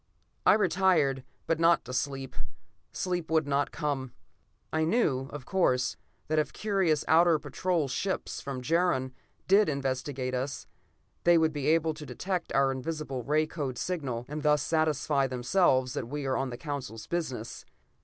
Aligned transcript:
I 0.47 0.53
retired, 0.53 1.23
but 1.45 1.59
not 1.59 1.85
to 1.85 1.93
sleep. 1.93 2.35
Sleep 2.91 3.29
would 3.29 3.47
not 3.47 3.69
come. 3.71 4.13
I 4.73 4.83
knew, 4.83 5.29
of 5.31 5.45
course, 5.45 5.95
that 6.27 6.39
if 6.39 6.51
curious 6.53 7.05
outer 7.07 7.37
patrol 7.37 7.87
ships 7.87 8.41
from 8.41 8.63
Jaron 8.63 9.11
did 9.47 9.69
investigate 9.69 10.33
us, 10.33 10.65
they 11.23 11.37
would 11.37 11.53
be 11.53 11.67
able 11.67 11.93
to 11.93 12.03
detect 12.07 12.51
our 12.53 12.71
invisible 12.71 13.21
ray 13.21 13.45
code 13.45 13.77
signal, 13.77 14.25
and 14.27 14.41
thus 14.41 14.63
satisfy 14.63 15.27
themselves 15.27 15.93
that 15.93 16.07
we 16.07 16.27
were 16.27 16.35
on 16.35 16.49
the 16.49 16.57
Council's 16.57 17.05
business. 17.05 17.63